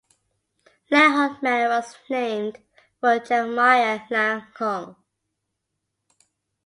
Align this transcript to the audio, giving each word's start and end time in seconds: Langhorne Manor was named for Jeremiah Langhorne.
Langhorne 0.89 1.37
Manor 1.43 1.69
was 1.77 1.95
named 2.09 2.57
for 2.99 3.19
Jeremiah 3.19 3.99
Langhorne. 4.09 4.95